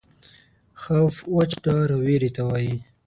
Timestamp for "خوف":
0.81-1.15